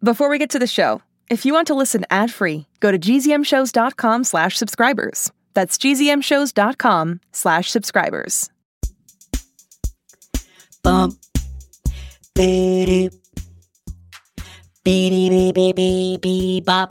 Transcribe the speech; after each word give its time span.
Before 0.00 0.28
we 0.28 0.38
get 0.38 0.50
to 0.50 0.60
the 0.60 0.66
show, 0.68 1.02
if 1.28 1.44
you 1.44 1.52
want 1.52 1.66
to 1.66 1.74
listen 1.74 2.04
ad-free, 2.08 2.66
go 2.78 2.92
to 2.92 2.98
gzmshows.com 2.98 4.22
slash 4.22 4.56
subscribers. 4.56 5.32
That's 5.54 5.76
gzmshows.com 5.76 7.20
slash 7.32 7.70
subscribers. 7.70 8.48
Bump. 10.84 11.18
Beep. 12.36 13.12
Beep, 14.84 15.54
beep, 15.54 15.74
beep, 15.74 16.20
beep, 16.22 16.64
bop. 16.64 16.90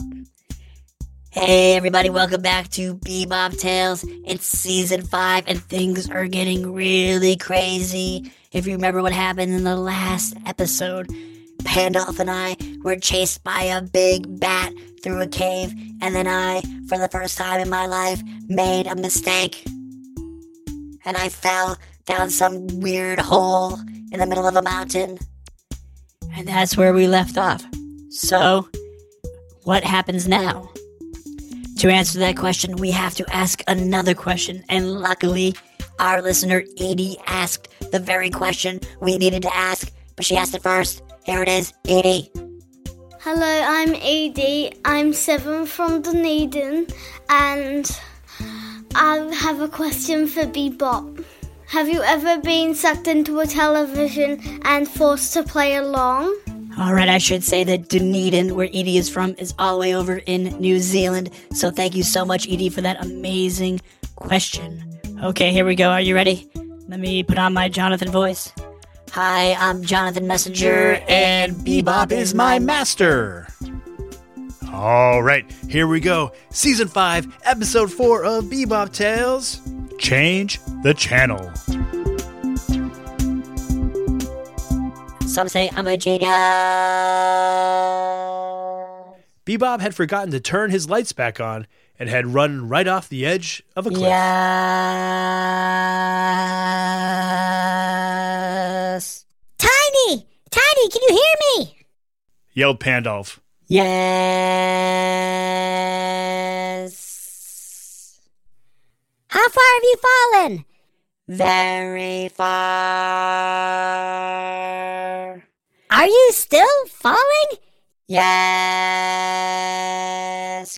Hey, 1.30 1.76
everybody, 1.76 2.10
welcome 2.10 2.42
back 2.42 2.68
to 2.70 2.96
BeeBop 2.96 3.58
Tales. 3.58 4.04
It's 4.26 4.46
season 4.46 5.02
five, 5.02 5.44
and 5.46 5.62
things 5.62 6.10
are 6.10 6.26
getting 6.26 6.74
really 6.74 7.36
crazy. 7.36 8.30
If 8.52 8.66
you 8.66 8.74
remember 8.74 9.00
what 9.00 9.12
happened 9.12 9.54
in 9.54 9.64
the 9.64 9.76
last 9.76 10.36
episode, 10.44 11.10
Pandolph 11.64 12.18
and 12.18 12.30
I 12.30 12.56
were 12.82 12.96
chased 12.96 13.44
by 13.44 13.62
a 13.62 13.82
big 13.82 14.40
bat 14.40 14.72
through 15.02 15.20
a 15.20 15.26
cave, 15.26 15.72
and 16.00 16.14
then 16.14 16.26
I, 16.26 16.62
for 16.88 16.98
the 16.98 17.08
first 17.08 17.38
time 17.38 17.60
in 17.60 17.68
my 17.68 17.86
life, 17.86 18.22
made 18.48 18.86
a 18.86 18.96
mistake. 18.96 19.64
And 21.04 21.16
I 21.16 21.28
fell 21.28 21.76
down 22.06 22.30
some 22.30 22.66
weird 22.80 23.18
hole 23.18 23.78
in 24.12 24.20
the 24.20 24.26
middle 24.26 24.46
of 24.46 24.56
a 24.56 24.62
mountain. 24.62 25.18
And 26.34 26.48
that's 26.48 26.76
where 26.76 26.92
we 26.92 27.06
left 27.06 27.36
off. 27.38 27.64
So, 28.10 28.68
what 29.64 29.84
happens 29.84 30.26
now? 30.26 30.70
To 31.78 31.88
answer 31.88 32.18
that 32.18 32.36
question, 32.36 32.76
we 32.76 32.90
have 32.90 33.14
to 33.16 33.26
ask 33.34 33.62
another 33.68 34.14
question, 34.14 34.64
and 34.68 35.00
luckily, 35.00 35.54
our 36.00 36.22
listener 36.22 36.64
Edie 36.80 37.18
asked 37.26 37.68
the 37.92 37.98
very 37.98 38.30
question 38.30 38.80
we 39.00 39.16
needed 39.18 39.42
to 39.42 39.56
ask, 39.56 39.92
but 40.16 40.24
she 40.24 40.36
asked 40.36 40.54
it 40.54 40.62
first. 40.62 41.02
Here 41.28 41.42
it 41.42 41.48
is, 41.50 41.74
Edie. 41.86 42.32
Hello, 43.20 43.62
I'm 43.66 43.94
Edie. 43.96 44.72
I'm 44.86 45.12
seven 45.12 45.66
from 45.66 46.00
Dunedin, 46.00 46.86
and 47.28 48.00
I 48.94 49.28
have 49.34 49.60
a 49.60 49.68
question 49.68 50.26
for 50.26 50.44
BeeBop. 50.44 51.22
Have 51.66 51.86
you 51.86 52.00
ever 52.00 52.40
been 52.40 52.74
sucked 52.74 53.08
into 53.08 53.40
a 53.40 53.46
television 53.46 54.40
and 54.62 54.88
forced 54.88 55.34
to 55.34 55.42
play 55.42 55.76
along? 55.76 56.34
All 56.78 56.94
right, 56.94 57.10
I 57.10 57.18
should 57.18 57.44
say 57.44 57.62
that 57.62 57.90
Dunedin, 57.90 58.54
where 58.54 58.68
Edie 58.68 58.96
is 58.96 59.10
from, 59.10 59.34
is 59.36 59.52
all 59.58 59.74
the 59.74 59.80
way 59.80 59.94
over 59.94 60.22
in 60.24 60.44
New 60.58 60.78
Zealand. 60.78 61.28
So 61.52 61.70
thank 61.70 61.94
you 61.94 62.04
so 62.04 62.24
much, 62.24 62.48
Edie, 62.48 62.70
for 62.70 62.80
that 62.80 63.04
amazing 63.04 63.82
question. 64.16 64.98
Okay, 65.22 65.52
here 65.52 65.66
we 65.66 65.74
go. 65.74 65.90
Are 65.90 66.00
you 66.00 66.14
ready? 66.14 66.48
Let 66.88 67.00
me 67.00 67.22
put 67.22 67.36
on 67.36 67.52
my 67.52 67.68
Jonathan 67.68 68.10
voice. 68.10 68.50
Hi, 69.12 69.54
I'm 69.54 69.82
Jonathan 69.82 70.26
Messenger, 70.26 71.02
and 71.08 71.56
BeeBop 71.56 72.12
is 72.12 72.34
my 72.34 72.58
master. 72.58 73.48
All 74.70 75.22
right, 75.22 75.50
here 75.68 75.86
we 75.86 76.00
go. 76.00 76.32
Season 76.50 76.88
5, 76.88 77.38
Episode 77.44 77.90
4 77.90 78.24
of 78.24 78.44
BeeBop 78.44 78.92
Tales 78.92 79.60
Change 79.98 80.60
the 80.82 80.92
Channel. 80.94 81.50
Some 85.26 85.48
say 85.48 85.70
I'm 85.74 85.86
a 85.86 85.96
genius. 85.96 86.28
BeeBop 89.46 89.80
had 89.80 89.94
forgotten 89.94 90.30
to 90.32 90.40
turn 90.40 90.70
his 90.70 90.90
lights 90.90 91.12
back 91.12 91.40
on 91.40 91.66
and 91.98 92.08
had 92.08 92.26
run 92.26 92.68
right 92.68 92.86
off 92.86 93.08
the 93.08 93.24
edge 93.24 93.62
of 93.74 93.86
a 93.86 93.90
cliff. 93.90 94.02
Yes. 98.98 99.26
Tiny! 99.58 100.26
Tiny, 100.50 100.88
can 100.90 101.02
you 101.02 101.10
hear 101.10 101.34
me? 101.46 101.76
Yelled 102.52 102.80
Pandolph. 102.80 103.40
Yes. 103.68 103.84
How 109.28 109.48
far 109.48 109.64
have 109.74 109.84
you 109.84 109.96
fallen? 110.08 110.64
Very 111.28 112.28
far. 112.30 112.48
Are 115.90 116.06
you 116.08 116.30
still 116.32 116.86
falling? 116.88 117.50
Yes. 118.08 118.58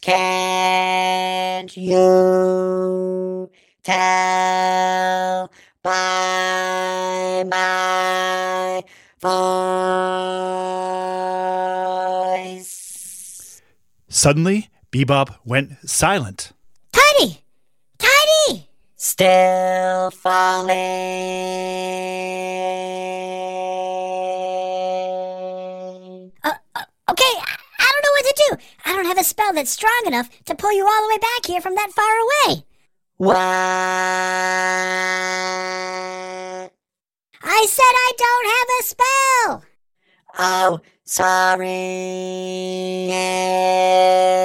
Can't 0.00 1.74
you 1.74 3.50
tell 3.82 5.50
by 5.82 7.44
my 7.48 8.84
voice? 9.20 9.62
Suddenly, 14.08 14.68
BeeBop 14.92 15.36
went 15.44 15.72
silent. 15.88 16.52
Tiny! 16.92 17.42
Tiny! 17.98 18.68
Still 18.96 20.10
falling. 20.10 20.76
Uh, 26.44 26.52
uh, 26.74 26.84
okay, 27.10 27.22
I, 27.24 27.56
I 27.78 27.92
don't 27.92 28.04
know 28.04 28.12
what 28.12 28.26
to 28.26 28.34
do. 28.36 28.56
I 28.84 28.92
don't 28.96 29.06
have 29.06 29.18
a 29.18 29.24
spell 29.24 29.52
that's 29.54 29.70
strong 29.70 30.02
enough 30.06 30.28
to 30.44 30.54
pull 30.54 30.72
you 30.72 30.84
all 30.84 31.02
the 31.02 31.08
way 31.14 31.18
back 31.18 31.46
here 31.46 31.60
from 31.62 31.74
that 31.76 31.92
far 31.92 32.12
away. 32.48 32.64
What? 33.20 33.36
I 37.42 37.66
said 37.68 37.82
I 37.82 38.12
don't 38.16 38.46
have 38.46 38.68
a 38.80 38.82
spell. 38.82 39.62
Oh, 40.38 40.80
sorry. 41.04 41.68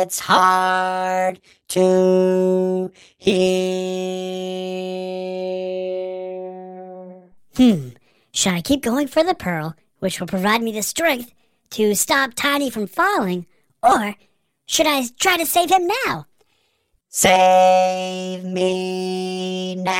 It's 0.02 0.19
hard 0.19 1.40
to 1.69 2.91
hear. 3.18 3.46
Hmm. 7.56 7.91
Should 8.34 8.53
I 8.56 8.59
keep 8.59 8.81
going 8.81 9.08
for 9.08 9.24
the 9.24 9.35
pearl, 9.35 9.78
which 10.00 10.19
will 10.19 10.28
provide 10.28 10.62
me 10.62 10.74
the 10.74 10.84
strength 10.84 11.31
to 11.69 11.96
stop 11.96 12.34
Tiny 12.34 12.69
from 12.69 12.88
falling, 12.88 13.46
or 13.81 14.16
should 14.66 14.88
I 14.88 15.06
try 15.18 15.38
to 15.38 15.46
save 15.46 15.72
him 15.72 15.88
now? 16.06 16.25
Save 17.18 18.44
me 18.44 19.76
now. 19.76 19.94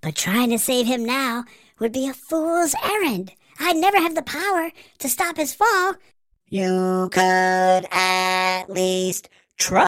But 0.00 0.16
trying 0.16 0.50
to 0.50 0.58
save 0.58 0.86
him 0.86 1.04
now 1.04 1.44
would 1.78 1.92
be 1.92 2.08
a 2.08 2.12
fool's 2.12 2.74
errand. 2.82 3.30
I'd 3.60 3.76
never 3.76 3.98
have 3.98 4.16
the 4.16 4.22
power 4.22 4.72
to 4.98 5.08
stop 5.08 5.36
his 5.36 5.54
fall. 5.54 5.94
You 6.48 7.08
could 7.12 7.86
at 7.92 8.64
least 8.68 9.28
try. 9.56 9.86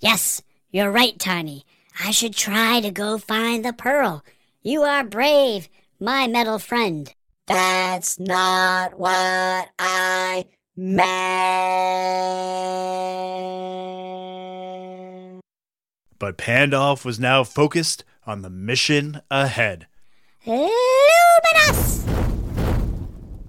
Yes, 0.00 0.42
you're 0.70 0.90
right, 0.90 1.18
Tiny. 1.18 1.64
I 1.98 2.10
should 2.10 2.34
try 2.34 2.82
to 2.82 2.90
go 2.90 3.16
find 3.16 3.64
the 3.64 3.72
pearl. 3.72 4.22
You 4.60 4.82
are 4.82 5.02
brave, 5.02 5.70
my 5.98 6.26
metal 6.26 6.58
friend. 6.58 7.10
That's 7.46 8.20
not 8.20 8.98
what 8.98 9.68
I 9.78 10.46
meant. 10.76 11.02
But 16.18 16.38
Pandolph 16.38 17.04
was 17.04 17.18
now 17.18 17.42
focused 17.42 18.04
on 18.26 18.42
the 18.42 18.50
mission 18.50 19.22
ahead. 19.28 19.88
Luminous! 20.46 22.04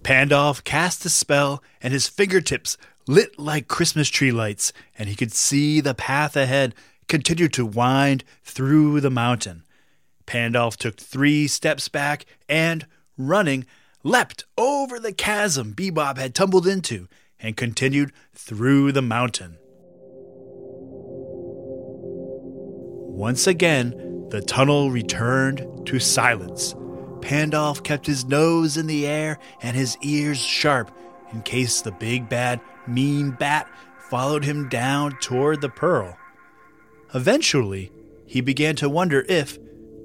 Pandolph 0.02 0.64
cast 0.64 1.06
a 1.06 1.10
spell, 1.10 1.64
and 1.81 1.94
his 1.94 2.08
fingertips 2.08 2.78
lit 3.08 3.38
like 3.38 3.68
Christmas 3.68 4.10
tree 4.10 4.31
lights, 4.31 4.74
and 4.98 5.08
he 5.08 5.16
could 5.16 5.31
see 5.31 5.81
the 5.81 5.94
path 5.94 6.36
ahead 6.36 6.74
continue 7.08 7.48
to 7.50 7.64
wind 7.66 8.24
through 8.44 9.02
the 9.02 9.12
mountain. 9.12 9.64
Pandolph 10.25 10.78
took 10.78 10.98
three 10.98 11.48
steps 11.48 11.90
back 11.90 12.25
and, 12.50 12.88
running, 13.18 13.66
leapt 14.04 14.44
over 14.58 15.00
the 15.00 15.14
chasm 15.14 15.74
BeeBop 15.74 16.18
had 16.18 16.36
tumbled 16.36 16.68
into 16.68 17.08
and 17.40 17.58
continued 17.58 18.12
through 18.34 18.92
the 18.92 19.02
mountain. 19.02 19.58
Once 23.16 23.48
again, 23.48 24.28
the 24.30 24.42
tunnel 24.42 24.92
returned 24.92 25.86
to 25.86 26.00
silence. 26.00 26.76
Pandolf 27.22 27.84
kept 27.84 28.06
his 28.06 28.26
nose 28.26 28.76
in 28.76 28.88
the 28.88 29.08
air 29.08 29.40
and 29.62 29.78
his 29.78 29.98
ears 30.02 30.40
sharp 30.40 30.92
in 31.32 31.42
case 31.42 31.82
the 31.82 31.92
big 31.92 32.28
bad 32.28 32.60
mean 32.88 33.32
bat 33.32 33.70
followed 34.10 34.44
him 34.44 34.68
down 34.68 35.18
toward 35.20 35.62
the 35.62 35.70
pearl. 35.70 36.18
Eventually, 37.14 37.92
he 38.26 38.42
began 38.42 38.76
to 38.76 38.90
wonder 38.90 39.26
if, 39.30 39.58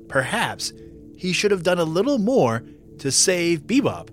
perhaps, 0.09 0.73
he 1.17 1.33
should 1.33 1.51
have 1.51 1.63
done 1.63 1.79
a 1.79 1.85
little 1.85 2.19
more 2.19 2.63
to 2.99 3.11
save 3.11 3.67
BeeBop. 3.67 4.09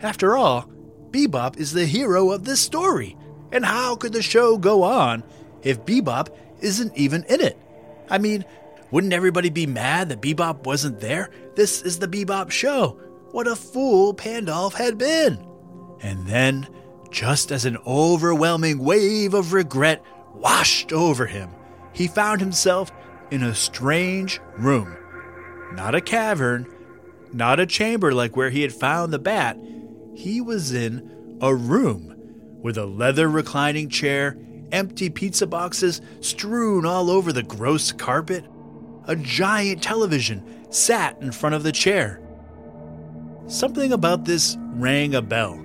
After 0.00 0.36
all, 0.36 0.70
BeeBop 1.10 1.58
is 1.58 1.72
the 1.72 1.86
hero 1.86 2.30
of 2.30 2.44
this 2.44 2.60
story, 2.60 3.16
and 3.52 3.64
how 3.64 3.96
could 3.96 4.12
the 4.12 4.22
show 4.22 4.56
go 4.56 4.82
on 4.82 5.22
if 5.62 5.84
BeeBop 5.84 6.28
isn't 6.60 6.96
even 6.96 7.24
in 7.24 7.40
it? 7.40 7.58
I 8.08 8.18
mean, 8.18 8.44
Wouldn't 8.90 9.12
everybody 9.12 9.50
be 9.50 9.66
mad 9.66 10.08
that 10.08 10.20
BeeBop 10.20 10.64
wasn't 10.64 11.00
there? 11.00 11.30
This 11.54 11.82
is 11.82 11.98
the 11.98 12.08
BeeBop 12.08 12.50
show. 12.50 12.98
What 13.30 13.46
a 13.46 13.54
fool 13.54 14.14
Pandolf 14.14 14.74
had 14.74 14.98
been. 14.98 15.38
And 16.02 16.26
then, 16.26 16.66
just 17.10 17.52
as 17.52 17.64
an 17.64 17.78
overwhelming 17.86 18.78
wave 18.80 19.34
of 19.34 19.52
regret 19.52 20.02
washed 20.34 20.92
over 20.92 21.26
him, 21.26 21.50
he 21.92 22.08
found 22.08 22.40
himself 22.40 22.90
in 23.30 23.44
a 23.44 23.54
strange 23.54 24.40
room. 24.56 24.96
Not 25.72 25.94
a 25.94 26.00
cavern, 26.00 26.66
not 27.32 27.60
a 27.60 27.66
chamber 27.66 28.12
like 28.12 28.36
where 28.36 28.50
he 28.50 28.62
had 28.62 28.72
found 28.72 29.12
the 29.12 29.18
bat. 29.18 29.58
He 30.14 30.40
was 30.40 30.72
in 30.72 31.38
a 31.40 31.54
room 31.54 32.14
with 32.62 32.76
a 32.76 32.86
leather 32.86 33.28
reclining 33.28 33.88
chair, 33.88 34.36
empty 34.72 35.10
pizza 35.10 35.46
boxes 35.46 36.00
strewn 36.20 36.84
all 36.84 37.10
over 37.10 37.32
the 37.32 37.42
gross 37.42 37.92
carpet. 37.92 38.44
A 39.06 39.16
giant 39.16 39.82
television 39.82 40.66
sat 40.70 41.20
in 41.20 41.32
front 41.32 41.54
of 41.54 41.62
the 41.62 41.72
chair. 41.72 42.20
Something 43.46 43.92
about 43.92 44.24
this 44.24 44.56
rang 44.74 45.14
a 45.14 45.22
bell. 45.22 45.64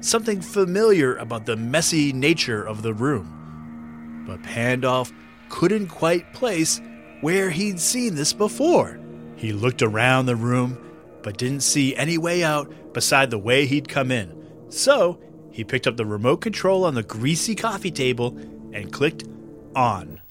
Something 0.00 0.40
familiar 0.40 1.16
about 1.16 1.46
the 1.46 1.56
messy 1.56 2.12
nature 2.12 2.62
of 2.62 2.82
the 2.82 2.94
room. 2.94 4.24
But 4.26 4.42
Pandolf 4.42 5.12
couldn't 5.48 5.88
quite 5.88 6.32
place 6.32 6.80
where 7.20 7.50
he'd 7.50 7.80
seen 7.80 8.14
this 8.14 8.32
before. 8.32 9.00
He 9.36 9.52
looked 9.52 9.82
around 9.82 10.26
the 10.26 10.36
room, 10.36 10.78
but 11.22 11.38
didn't 11.38 11.60
see 11.60 11.94
any 11.96 12.18
way 12.18 12.42
out 12.42 12.72
beside 12.92 13.30
the 13.30 13.38
way 13.38 13.66
he'd 13.66 13.88
come 13.88 14.10
in. 14.10 14.46
So 14.70 15.20
he 15.50 15.64
picked 15.64 15.86
up 15.86 15.96
the 15.96 16.06
remote 16.06 16.38
control 16.40 16.84
on 16.84 16.94
the 16.94 17.02
greasy 17.02 17.54
coffee 17.54 17.90
table 17.90 18.36
and 18.72 18.92
clicked 18.92 19.24
on. 19.74 20.20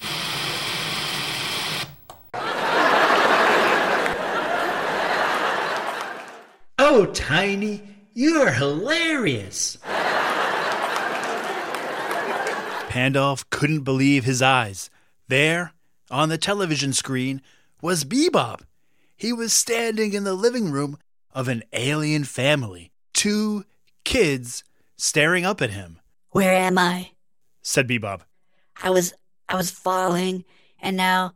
Oh, 6.80 7.06
Tiny, 7.06 7.82
you're 8.14 8.50
hilarious. 8.50 9.76
Pandolf 12.88 13.44
couldn't 13.50 13.82
believe 13.82 14.24
his 14.24 14.40
eyes. 14.40 14.88
There, 15.28 15.74
on 16.10 16.28
the 16.28 16.38
television 16.38 16.92
screen, 16.92 17.42
was 17.82 18.04
BeeBop. 18.04 18.62
He 19.18 19.32
was 19.32 19.52
standing 19.52 20.12
in 20.12 20.22
the 20.22 20.32
living 20.32 20.70
room 20.70 20.96
of 21.32 21.48
an 21.48 21.64
alien 21.72 22.22
family. 22.22 22.92
Two 23.12 23.64
kids 24.04 24.62
staring 24.96 25.44
up 25.44 25.60
at 25.60 25.70
him, 25.70 25.98
Where 26.30 26.54
am 26.54 26.78
I? 26.78 27.10
said 27.60 27.88
BeeBop. 27.88 28.20
I 28.80 28.90
was 28.90 29.12
I 29.48 29.56
was 29.56 29.72
falling 29.72 30.44
and 30.80 30.96
now 30.96 31.32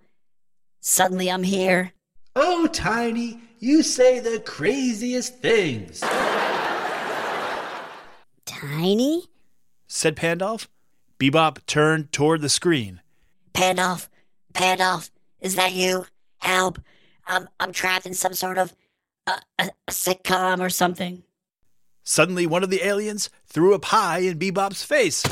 suddenly 0.80 1.28
I'm 1.28 1.42
here. 1.42 1.92
Oh, 2.36 2.68
Tiny, 2.68 3.40
you 3.58 3.82
say 3.82 4.20
the 4.20 4.38
craziest 4.38 5.38
things. 5.40 6.00
Tiny? 8.46 9.24
said 9.88 10.14
Pandolf. 10.16 10.68
BeeBop 11.18 11.66
turned 11.66 12.12
toward 12.12 12.42
the 12.42 12.48
screen. 12.48 13.00
Pandolf, 13.54 14.08
Pandolf, 14.54 15.10
is 15.40 15.56
that 15.56 15.72
you? 15.72 16.06
Help! 16.38 16.78
I'm 17.26 17.48
I'm 17.60 17.72
trapped 17.72 18.06
in 18.06 18.14
some 18.14 18.34
sort 18.34 18.58
of 18.58 18.74
uh, 19.26 19.38
a, 19.58 19.70
a 19.88 19.90
sitcom 19.92 20.60
or 20.60 20.68
something. 20.70 21.22
Suddenly, 22.04 22.46
one 22.46 22.62
of 22.64 22.70
the 22.70 22.84
aliens 22.86 23.30
threw 23.46 23.74
a 23.74 23.78
pie 23.78 24.18
in 24.18 24.38
BeeBop's 24.38 24.82
face. 24.82 25.22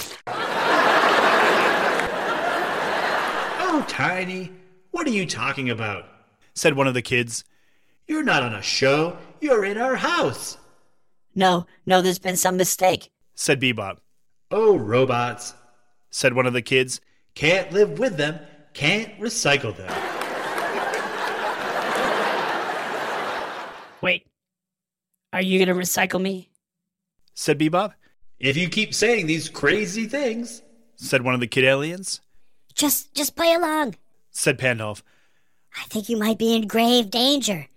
Oh, 3.63 3.85
Tiny, 3.89 4.53
what 4.91 5.07
are 5.07 5.11
you 5.11 5.27
talking 5.27 5.69
about? 5.71 6.05
said 6.55 6.75
one 6.77 6.87
of 6.87 6.95
the 6.95 7.03
kids. 7.03 7.45
You're 8.07 8.23
not 8.25 8.43
on 8.43 8.55
a 8.55 8.63
show, 8.63 9.17
you're 9.41 9.65
in 9.65 9.79
our 9.79 9.97
house. 9.97 10.59
No, 11.35 11.67
no, 11.87 12.03
there's 12.03 12.19
been 12.19 12.37
some 12.37 12.57
mistake. 12.57 13.11
said 13.35 13.61
BeeBop. 13.61 13.99
Oh, 14.51 14.77
robots. 14.77 15.55
Said 16.11 16.35
one 16.35 16.47
of 16.47 16.53
the 16.53 16.63
kids. 16.63 17.01
Can't 17.35 17.71
live 17.73 17.99
with 17.99 18.17
them, 18.17 18.39
can't 18.75 19.17
recycle 19.21 19.77
them. 19.77 19.89
Wait, 24.03 24.27
are 25.33 25.43
you 25.43 25.59
gonna 25.59 25.79
recycle 25.79 26.21
me? 26.21 26.51
Said 27.35 27.59
BeeBop. 27.59 27.95
If 28.39 28.57
you 28.57 28.69
keep 28.69 28.95
saying 28.95 29.27
these 29.27 29.49
crazy 29.49 30.07
things, 30.07 30.63
Said 31.03 31.23
one 31.23 31.33
of 31.33 31.41
the 31.41 31.47
kid 31.47 31.65
aliens. 31.65 32.21
Just 32.75 33.15
just 33.15 33.35
play 33.35 33.55
along. 33.55 33.95
Said 34.31 34.59
Pandolf. 34.59 35.03
I 35.75 35.85
think 35.85 36.11
you 36.11 36.19
might 36.19 36.39
be 36.39 36.55
in 36.55 36.67
grave 36.67 37.11
danger. 37.11 37.69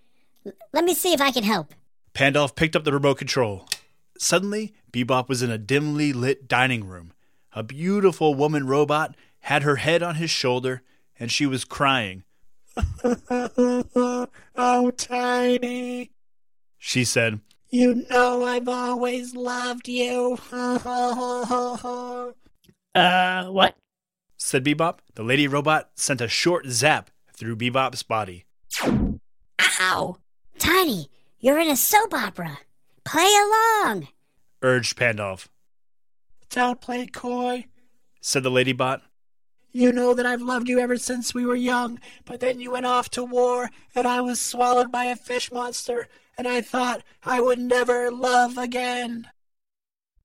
L- 0.46 0.52
let 0.74 0.84
me 0.84 0.94
see 0.94 1.14
if 1.14 1.22
I 1.22 1.32
can 1.32 1.44
help. 1.44 1.74
Pandolf 2.14 2.54
picked 2.54 2.76
up 2.76 2.84
the 2.84 2.92
remote 2.92 3.18
control. 3.18 3.66
Suddenly, 4.18 4.74
BeeBop 4.92 5.30
was 5.30 5.42
in 5.42 5.50
a 5.50 5.58
dimly 5.58 6.12
lit 6.12 6.50
dining 6.50 6.86
room. 6.86 7.14
A 7.54 7.64
beautiful 7.64 8.36
woman 8.36 8.68
robot 8.68 9.16
had 9.42 9.64
her 9.64 9.78
head 9.78 10.04
on 10.04 10.16
his 10.16 10.30
shoulder, 10.30 10.82
and 11.18 11.32
she 11.32 11.46
was 11.46 11.64
crying. 11.64 12.24
oh, 13.06 14.92
Tiny, 14.98 16.12
She 16.86 17.06
said, 17.06 17.40
you 17.70 18.04
know 18.10 18.44
I've 18.44 18.68
always 18.68 19.34
loved 19.34 19.88
you. 19.88 20.38
Uh, 22.96 23.46
what? 23.46 23.76
said 24.38 24.64
BeeBop. 24.64 25.00
The 25.16 25.24
lady 25.24 25.48
robot 25.48 25.90
sent 25.96 26.22
a 26.22 26.28
short 26.28 26.68
zap 26.68 27.10
through 27.34 27.56
BeeBop's 27.56 28.04
body. 28.04 28.46
Ow! 29.80 30.18
Tiny, 30.60 31.10
you're 31.40 31.58
in 31.58 31.70
a 31.70 31.76
soap 31.76 32.14
opera. 32.14 32.60
Play 33.04 33.32
along. 33.34 34.10
Urged 34.62 34.96
Pandolf. 34.96 35.48
Don't 36.52 36.80
play 36.80 37.08
coy. 37.08 37.66
Said 38.22 38.44
the 38.44 38.52
lady 38.52 38.74
bot. 38.74 39.02
You 39.72 39.92
know 39.92 40.14
that 40.14 40.28
I've 40.28 40.44
loved 40.44 40.70
you 40.70 40.78
ever 40.78 40.98
since 40.98 41.34
we 41.34 41.46
were 41.46 41.56
young, 41.56 42.00
but 42.26 42.42
then 42.42 42.60
you 42.60 42.72
went 42.72 42.86
off 42.86 43.10
to 43.12 43.24
war, 43.24 43.72
and 43.96 44.06
I 44.06 44.22
was 44.22 44.40
swallowed 44.40 44.92
by 44.92 45.06
a 45.06 45.16
fish 45.16 45.52
monster, 45.52 46.08
and 46.38 46.48
I 46.48 46.62
thought 46.62 47.04
I 47.24 47.42
would 47.42 47.60
never 47.60 48.12
love 48.12 48.58
again. 48.58 49.28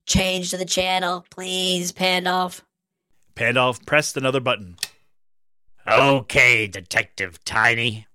Change 0.05 0.49
to 0.49 0.57
the 0.57 0.65
channel, 0.65 1.25
please, 1.29 1.91
Pandolf. 1.91 2.61
Pandolf 3.35 3.85
pressed 3.85 4.17
another 4.17 4.39
button. 4.39 4.77
Okay, 5.87 6.67
Detective 6.67 7.43
Tiny. 7.45 8.07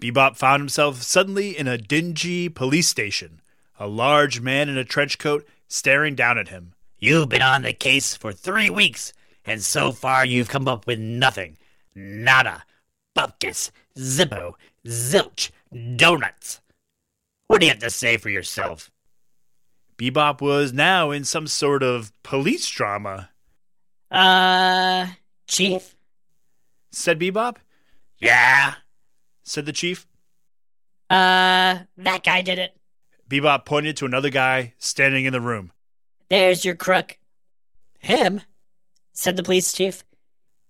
BeeBop 0.00 0.36
found 0.36 0.60
himself 0.60 1.02
suddenly 1.02 1.56
in 1.56 1.66
a 1.66 1.78
dingy 1.78 2.48
police 2.48 2.88
station. 2.88 3.40
A 3.78 3.86
large 3.86 4.40
man 4.40 4.68
in 4.68 4.76
a 4.76 4.84
trench 4.84 5.18
coat 5.18 5.46
staring 5.68 6.14
down 6.14 6.38
at 6.38 6.48
him. 6.48 6.72
You've 6.98 7.28
been 7.28 7.42
on 7.42 7.62
the 7.62 7.72
case 7.72 8.14
for 8.14 8.32
three 8.32 8.70
weeks, 8.70 9.12
and 9.44 9.62
so 9.62 9.92
far 9.92 10.24
you've 10.24 10.48
come 10.48 10.66
up 10.66 10.86
with 10.86 10.98
nothing. 10.98 11.58
Nada. 11.94 12.64
Bupkis. 13.16 13.70
Zippo. 13.96 14.54
Zilch. 14.86 15.50
Donuts. 15.96 16.60
What 17.46 17.60
do 17.60 17.66
you 17.66 17.70
have 17.72 17.80
to 17.80 17.90
say 17.90 18.16
for 18.16 18.28
yourself? 18.28 18.90
BeeBop 19.98 20.40
was 20.40 20.72
now 20.72 21.10
in 21.10 21.24
some 21.24 21.46
sort 21.46 21.82
of 21.82 22.12
police 22.22 22.68
drama. 22.68 23.30
Uh, 24.10 25.06
Chief? 25.46 25.94
Said 26.92 27.18
BeeBop. 27.18 27.56
Yeah? 28.18 28.74
Said 29.42 29.66
the 29.66 29.72
chief. 29.72 30.06
Uh, 31.08 31.80
that 31.96 32.24
guy 32.24 32.42
did 32.42 32.58
it. 32.58 32.76
BeeBop 33.28 33.64
pointed 33.64 33.96
to 33.98 34.06
another 34.06 34.30
guy 34.30 34.74
standing 34.78 35.24
in 35.24 35.32
the 35.32 35.40
room. 35.40 35.72
There's 36.28 36.64
your 36.64 36.74
crook, 36.74 37.18
Him? 37.98 38.40
said 39.12 39.36
the 39.36 39.42
police 39.42 39.72
chief. 39.72 40.04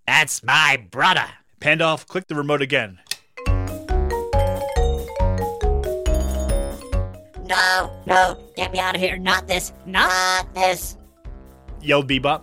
That's 0.05 0.43
my 0.43 0.85
brother. 0.89 1.25
Pandolf 1.59 2.05
clicked 2.07 2.29
the 2.29 2.35
remote 2.35 2.61
again. 2.61 2.99
No, 7.67 7.91
no, 8.05 8.37
get 8.55 8.71
me 8.71 8.79
out 8.79 8.95
of 8.95 9.01
here. 9.01 9.17
Not 9.17 9.47
this, 9.47 9.73
not 9.85 10.53
this. 10.53 10.97
Yelled 11.81 12.07
BeeBop. 12.07 12.41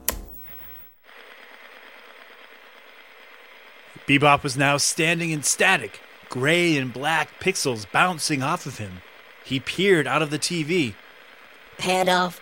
BeeBop 4.06 4.42
was 4.42 4.56
now 4.56 4.76
standing 4.76 5.30
in 5.30 5.42
static, 5.42 5.98
gray 6.28 6.76
and 6.76 6.92
black 6.92 7.40
pixels 7.40 7.90
bouncing 7.90 8.42
off 8.42 8.66
of 8.66 8.76
him. 8.76 9.00
He 9.44 9.60
peered 9.60 10.06
out 10.06 10.20
of 10.20 10.28
the 10.28 10.38
TV. 10.38 10.94
Pandolf, 11.78 12.38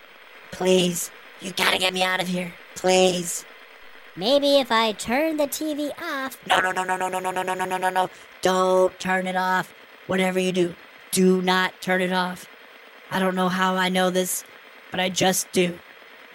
please, 0.51 1.09
you 1.39 1.53
gotta 1.53 1.77
get 1.77 1.93
me 1.93 2.03
out 2.03 2.21
of 2.21 2.27
here. 2.27 2.53
Please. 2.75 3.45
Maybe 4.17 4.59
if 4.59 4.71
I 4.73 4.91
turn 4.91 5.37
the 5.37 5.47
TV 5.47 5.89
off. 6.01 6.37
No, 6.47 6.59
no, 6.59 6.71
no, 6.71 6.83
no, 6.83 6.97
no, 6.97 7.07
no, 7.07 7.19
no, 7.19 7.31
no, 7.31 7.43
no, 7.43 7.53
no, 7.53 7.65
no, 7.65 7.77
no, 7.77 7.89
no. 7.89 8.09
Don't 8.41 8.99
turn 8.99 9.25
it 9.25 9.37
off. 9.37 9.73
Whatever 10.07 10.39
you 10.39 10.51
do, 10.51 10.75
do 11.11 11.41
not 11.41 11.81
turn 11.81 12.01
it 12.01 12.11
off. 12.11 12.45
I 13.13 13.19
don't 13.19 13.35
know 13.35 13.47
how 13.47 13.75
I 13.75 13.89
know 13.89 14.09
this, 14.09 14.43
but 14.89 14.99
I 14.99 15.09
just 15.09 15.51
do. 15.51 15.77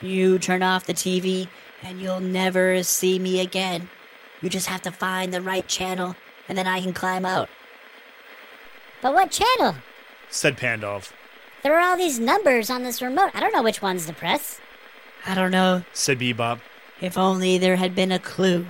You 0.00 0.38
turn 0.38 0.62
off 0.62 0.87
the 0.87 0.94
TV 0.94 1.49
and 1.82 2.00
you'll 2.00 2.20
never 2.20 2.85
see 2.85 3.18
me 3.18 3.40
again. 3.40 3.90
You 4.40 4.49
just 4.49 4.68
have 4.68 4.82
to 4.82 4.92
find 4.92 5.35
the 5.35 5.42
right 5.42 5.66
channel 5.66 6.14
and 6.49 6.56
then 6.56 6.68
I 6.68 6.80
can 6.80 6.92
climb 6.92 7.26
out. 7.26 7.49
But 9.02 9.12
what 9.12 9.32
channel? 9.32 9.75
said 10.30 10.56
Pandolf. 10.56 11.12
There 11.64 11.76
are 11.76 11.80
all 11.80 11.97
these 11.97 12.20
numbers 12.20 12.70
on 12.70 12.85
this 12.85 13.02
remote. 13.02 13.32
I 13.35 13.40
don't 13.40 13.52
know 13.52 13.64
which 13.64 13.82
ones 13.82 14.06
to 14.06 14.12
press. 14.12 14.61
I 15.26 15.35
don't 15.35 15.50
know. 15.50 15.82
said 15.92 16.20
BeeBop. 16.20 16.61
If 17.00 17.18
only 17.18 17.58
there 17.58 17.75
had 17.75 17.97
been 17.97 18.12
a 18.12 18.20
clue. 18.20 18.64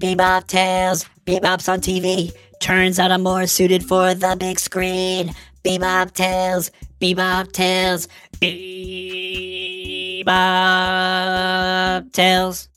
BeeBop 0.00 0.46
Tales, 0.46 1.06
BeeBop's 1.26 1.68
on 1.68 1.80
TV. 1.80 2.32
Turns 2.66 2.98
out 2.98 3.12
I'm 3.12 3.22
more 3.22 3.46
suited 3.46 3.84
for 3.84 4.12
the 4.12 4.36
big 4.36 4.58
screen. 4.58 5.32
BeeBop 5.62 6.14
Tales, 6.14 6.72
BeeBop 7.00 7.52
Tales, 7.52 8.08
BeeBop 8.40 10.26
Tales. 12.12 12.68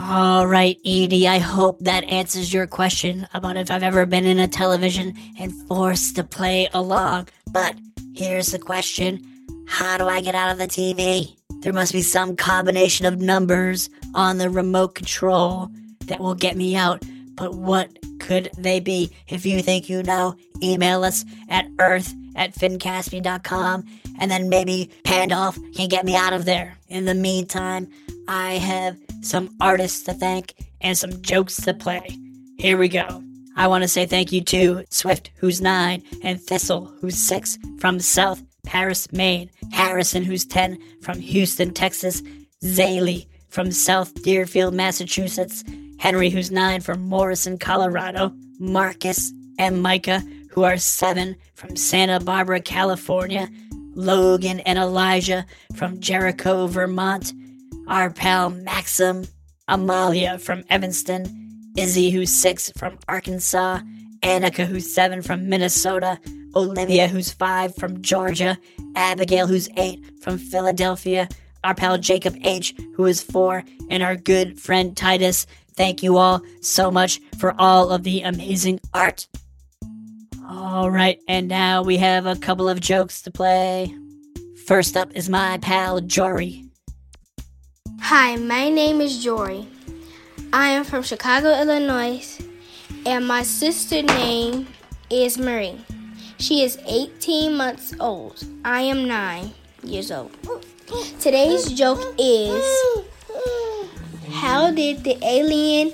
All 0.00 0.48
right, 0.48 0.76
Edie, 0.84 1.28
I 1.28 1.38
hope 1.38 1.78
that 1.84 2.02
answers 2.10 2.52
your 2.52 2.66
question 2.66 3.28
about 3.34 3.56
if 3.56 3.70
I've 3.70 3.84
ever 3.84 4.04
been 4.04 4.26
in 4.26 4.40
a 4.40 4.48
television 4.48 5.14
and 5.38 5.52
forced 5.68 6.16
to 6.16 6.24
play 6.24 6.68
along. 6.74 7.28
But 7.52 7.76
here's 8.16 8.48
the 8.48 8.58
question 8.58 9.24
How 9.68 9.96
do 9.96 10.08
I 10.08 10.22
get 10.22 10.34
out 10.34 10.50
of 10.50 10.58
the 10.58 10.66
TV? 10.66 11.36
There 11.60 11.72
must 11.72 11.92
be 11.92 12.02
some 12.02 12.34
combination 12.34 13.06
of 13.06 13.20
numbers 13.20 13.88
on 14.12 14.38
the 14.38 14.50
remote 14.50 14.96
control 14.96 15.70
that 16.06 16.18
will 16.18 16.34
get 16.34 16.56
me 16.56 16.74
out. 16.74 17.04
But 17.38 17.54
what 17.54 17.90
could 18.18 18.50
they 18.58 18.80
be? 18.80 19.12
If 19.28 19.46
you 19.46 19.62
think 19.62 19.88
you 19.88 20.02
know, 20.02 20.36
email 20.62 21.04
us 21.04 21.24
at 21.48 21.66
earth 21.78 22.12
at 22.34 22.54
finncaspian.com 22.54 23.84
and 24.20 24.30
then 24.30 24.48
maybe 24.48 24.90
Pandolf 25.04 25.56
can 25.74 25.88
get 25.88 26.04
me 26.04 26.16
out 26.16 26.32
of 26.32 26.44
there. 26.44 26.76
In 26.88 27.04
the 27.04 27.14
meantime, 27.14 27.88
I 28.26 28.54
have 28.54 28.98
some 29.22 29.54
artists 29.60 30.02
to 30.04 30.14
thank 30.14 30.54
and 30.80 30.96
some 30.96 31.22
jokes 31.22 31.56
to 31.62 31.74
play. 31.74 32.18
Here 32.58 32.76
we 32.76 32.88
go. 32.88 33.22
I 33.56 33.66
want 33.66 33.82
to 33.82 33.88
say 33.88 34.06
thank 34.06 34.30
you 34.30 34.40
to 34.42 34.84
Swift, 34.90 35.30
who's 35.36 35.60
nine, 35.60 36.02
and 36.22 36.40
Thistle, 36.40 36.92
who's 37.00 37.18
six, 37.18 37.58
from 37.78 37.98
South 37.98 38.42
Paris, 38.64 39.10
Maine, 39.12 39.50
Harrison, 39.72 40.22
who's 40.22 40.44
10, 40.44 40.78
from 41.02 41.18
Houston, 41.18 41.72
Texas, 41.72 42.22
Zaylee, 42.62 43.26
from 43.48 43.72
South 43.72 44.14
Deerfield, 44.22 44.74
Massachusetts, 44.74 45.64
Henry, 45.98 46.30
who's 46.30 46.50
9, 46.50 46.80
from 46.80 47.08
Morrison, 47.08 47.58
Colorado, 47.58 48.32
Marcus 48.58 49.32
and 49.58 49.82
Micah, 49.82 50.22
who 50.50 50.64
are 50.64 50.78
7, 50.78 51.36
from 51.54 51.76
Santa 51.76 52.20
Barbara, 52.20 52.60
California, 52.60 53.48
Logan 53.94 54.60
and 54.60 54.78
Elijah, 54.78 55.44
from 55.74 56.00
Jericho, 56.00 56.66
Vermont, 56.66 57.32
our 57.88 58.10
pal 58.10 58.50
Maxim, 58.50 59.24
Amalia 59.66 60.38
from 60.38 60.64
Evanston, 60.70 61.72
Izzy, 61.76 62.10
who's 62.10 62.30
6, 62.30 62.72
from 62.76 62.98
Arkansas, 63.08 63.80
Annika, 64.20 64.66
who's 64.66 64.92
7, 64.92 65.22
from 65.22 65.48
Minnesota, 65.48 66.18
Olivia, 66.54 67.08
who's 67.08 67.32
5, 67.32 67.74
from 67.76 68.02
Georgia, 68.02 68.56
Abigail, 68.94 69.46
who's 69.46 69.68
8, 69.76 70.22
from 70.22 70.38
Philadelphia, 70.38 71.28
our 71.64 71.74
pal 71.74 71.98
Jacob 71.98 72.36
H., 72.42 72.74
who 72.94 73.06
is 73.06 73.20
4, 73.20 73.64
and 73.90 74.02
our 74.02 74.16
good 74.16 74.58
friend 74.58 74.96
Titus. 74.96 75.46
Thank 75.78 76.02
you 76.02 76.16
all 76.16 76.42
so 76.60 76.90
much 76.90 77.20
for 77.38 77.54
all 77.56 77.90
of 77.90 78.02
the 78.02 78.22
amazing 78.22 78.80
art. 78.92 79.28
All 80.44 80.90
right, 80.90 81.20
and 81.28 81.46
now 81.46 81.82
we 81.82 81.98
have 81.98 82.26
a 82.26 82.34
couple 82.34 82.68
of 82.68 82.80
jokes 82.80 83.22
to 83.22 83.30
play. 83.30 83.94
First 84.66 84.96
up 84.96 85.14
is 85.14 85.28
my 85.28 85.56
pal 85.58 86.00
Jory. 86.00 86.64
Hi, 88.00 88.34
my 88.34 88.68
name 88.68 89.00
is 89.00 89.22
Jory. 89.22 89.68
I 90.52 90.70
am 90.70 90.82
from 90.82 91.04
Chicago, 91.04 91.52
Illinois, 91.52 92.40
and 93.06 93.24
my 93.28 93.44
sister 93.44 94.02
name 94.02 94.66
is 95.10 95.38
Marie. 95.38 95.78
She 96.38 96.64
is 96.64 96.76
18 96.86 97.56
months 97.56 97.94
old. 98.00 98.42
I 98.64 98.80
am 98.80 99.06
9 99.06 99.52
years 99.84 100.10
old. 100.10 100.32
Today's 101.20 101.70
joke 101.70 102.02
is 102.18 102.64
How 104.48 104.68
mm-hmm. 104.68 104.76
did 104.76 105.04
the 105.04 105.18
alien 105.22 105.92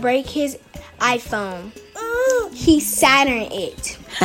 break 0.00 0.28
his 0.28 0.56
iPhone? 1.00 1.72
He 2.52 2.78
Saturn 2.78 3.48
it. 3.50 3.98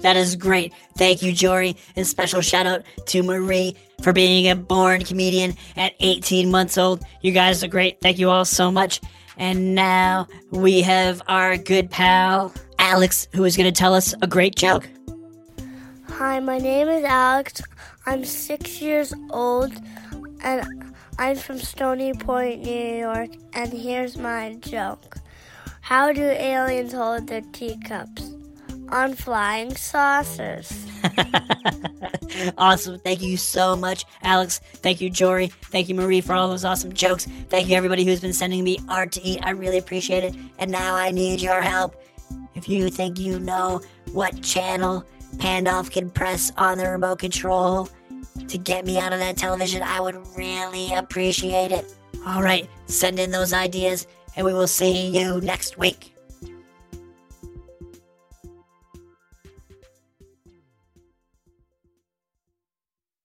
that 0.00 0.16
is 0.16 0.36
great. 0.36 0.72
Thank 0.96 1.20
you, 1.20 1.34
Jory. 1.34 1.76
And 1.96 2.06
special 2.06 2.40
shout 2.40 2.66
out 2.66 2.82
to 3.08 3.22
Marie 3.22 3.76
for 4.00 4.14
being 4.14 4.48
a 4.48 4.56
born 4.56 5.04
comedian 5.04 5.54
at 5.76 5.92
18 6.00 6.50
months 6.50 6.78
old. 6.78 7.04
You 7.20 7.32
guys 7.32 7.62
are 7.62 7.68
great. 7.68 8.00
Thank 8.00 8.18
you 8.18 8.30
all 8.30 8.46
so 8.46 8.72
much. 8.72 9.02
And 9.36 9.74
now 9.74 10.26
we 10.50 10.80
have 10.80 11.20
our 11.28 11.58
good 11.58 11.90
pal, 11.90 12.54
Alex, 12.78 13.28
who 13.34 13.44
is 13.44 13.54
going 13.54 13.70
to 13.70 13.78
tell 13.78 13.92
us 13.92 14.14
a 14.22 14.26
great 14.26 14.56
joke. 14.56 14.88
Hi, 16.08 16.40
my 16.40 16.56
name 16.56 16.88
is 16.88 17.04
Alex. 17.04 17.60
I'm 18.06 18.24
six 18.24 18.80
years 18.80 19.12
old 19.30 19.72
and 20.42 20.89
I'm 21.20 21.36
from 21.36 21.58
Stony 21.58 22.14
Point, 22.14 22.62
New 22.62 22.96
York. 22.96 23.28
And 23.52 23.70
here's 23.70 24.16
my 24.16 24.56
joke 24.60 25.18
How 25.82 26.12
do 26.12 26.22
aliens 26.22 26.94
hold 26.94 27.26
their 27.26 27.42
teacups? 27.42 28.32
On 28.88 29.12
flying 29.12 29.76
saucers. 29.76 30.72
awesome. 32.58 32.98
Thank 33.00 33.20
you 33.20 33.36
so 33.36 33.76
much, 33.76 34.06
Alex. 34.22 34.60
Thank 34.76 35.02
you, 35.02 35.10
Jory. 35.10 35.48
Thank 35.48 35.90
you, 35.90 35.94
Marie, 35.94 36.22
for 36.22 36.32
all 36.32 36.48
those 36.48 36.64
awesome 36.64 36.94
jokes. 36.94 37.26
Thank 37.50 37.68
you, 37.68 37.76
everybody 37.76 38.06
who's 38.06 38.20
been 38.20 38.32
sending 38.32 38.64
me 38.64 38.78
art 38.88 39.12
to 39.12 39.22
eat. 39.22 39.40
I 39.42 39.50
really 39.50 39.76
appreciate 39.76 40.24
it. 40.24 40.34
And 40.58 40.70
now 40.70 40.96
I 40.96 41.10
need 41.10 41.42
your 41.42 41.60
help. 41.60 42.02
If 42.54 42.66
you 42.66 42.88
think 42.88 43.18
you 43.18 43.38
know 43.38 43.82
what 44.12 44.42
channel 44.42 45.04
Pandolf 45.36 45.90
can 45.90 46.08
press 46.08 46.50
on 46.56 46.78
the 46.78 46.88
remote 46.88 47.18
control 47.18 47.90
to 48.50 48.58
get 48.58 48.84
me 48.84 48.98
out 48.98 49.12
of 49.12 49.18
that 49.20 49.36
television, 49.36 49.82
I 49.82 50.00
would 50.00 50.16
really 50.36 50.92
appreciate 50.94 51.72
it. 51.72 51.92
All 52.26 52.42
right, 52.42 52.68
send 52.86 53.18
in 53.18 53.30
those 53.30 53.52
ideas, 53.52 54.06
and 54.36 54.44
we 54.44 54.52
will 54.52 54.66
see 54.66 55.08
you 55.08 55.40
next 55.40 55.78
week. 55.78 56.14